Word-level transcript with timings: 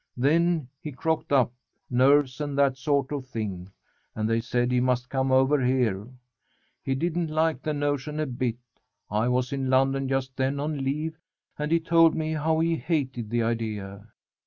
Then 0.17 0.67
he 0.81 0.91
crocked 0.91 1.31
up, 1.31 1.53
nerves 1.87 2.41
and 2.41 2.57
that 2.57 2.75
sort 2.75 3.11
of 3.11 3.27
thing. 3.27 3.69
And 4.15 4.27
they 4.27 4.41
said 4.41 4.71
he 4.71 4.79
must 4.81 5.11
come 5.11 5.31
over 5.31 5.63
here. 5.63 6.07
He 6.81 6.95
didn't 6.95 7.27
like 7.29 7.61
the 7.61 7.75
notion 7.75 8.19
a 8.19 8.25
bit. 8.25 8.55
I 9.11 9.27
was 9.27 9.53
in 9.53 9.69
London 9.69 10.07
just 10.09 10.35
then 10.35 10.59
on 10.59 10.83
leave, 10.83 11.19
and 11.59 11.71
he 11.71 11.79
told 11.79 12.15
me 12.15 12.33
how 12.33 12.61
he 12.61 12.77
hated 12.77 13.29
the 13.29 13.43
idea." 13.43 14.07